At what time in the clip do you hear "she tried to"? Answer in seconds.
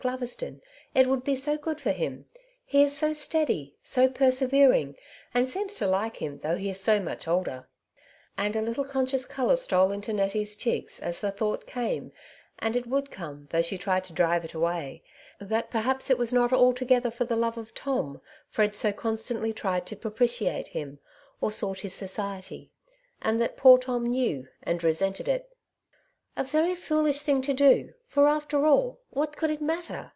13.61-14.13